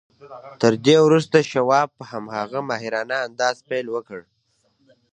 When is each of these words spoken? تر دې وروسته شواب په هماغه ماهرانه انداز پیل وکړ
تر 0.61 0.73
دې 0.85 0.97
وروسته 1.07 1.37
شواب 1.51 1.87
په 1.97 2.03
هماغه 2.11 2.59
ماهرانه 2.69 3.15
انداز 3.27 3.57
پیل 3.67 3.85
وکړ 3.91 4.21